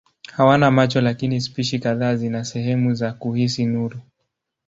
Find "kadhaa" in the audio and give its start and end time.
1.79-2.15